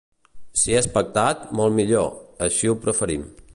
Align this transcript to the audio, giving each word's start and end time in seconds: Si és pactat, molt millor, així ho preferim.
Si 0.61 0.73
és 0.79 0.87
pactat, 0.95 1.45
molt 1.61 1.77
millor, 1.81 2.09
així 2.49 2.73
ho 2.73 2.77
preferim. 2.87 3.31